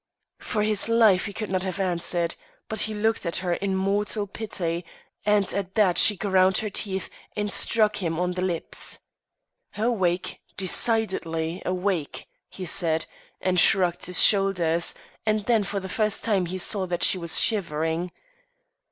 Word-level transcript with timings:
For 0.39 0.63
his 0.63 0.89
life 0.89 1.25
he 1.25 1.31
could 1.31 1.51
not 1.51 1.61
have 1.61 1.79
answered: 1.79 2.31
he 2.75 2.93
but 2.93 3.03
looked 3.03 3.23
at 3.23 3.35
her 3.45 3.53
in 3.53 3.75
mortal 3.75 4.25
pity, 4.25 4.83
and 5.27 5.53
at 5.53 5.75
that 5.75 5.99
she 5.99 6.17
ground 6.17 6.57
her 6.57 6.71
teeth 6.71 7.07
and 7.35 7.51
struck 7.51 7.97
him 7.97 8.19
on 8.19 8.31
the 8.31 8.41
lips. 8.41 8.97
"Awake, 9.77 10.39
decidedly 10.57 11.61
awake!" 11.67 12.25
he 12.49 12.65
said, 12.65 13.05
and 13.41 13.59
shrugged 13.59 14.05
his 14.07 14.23
shoulders; 14.23 14.95
and 15.23 15.41
then 15.45 15.63
for 15.63 15.79
the 15.79 15.87
first 15.87 16.23
time 16.23 16.47
he 16.47 16.57
saw 16.57 16.87
that 16.87 17.03
she 17.03 17.19
was 17.19 17.39
shivering. 17.39 18.11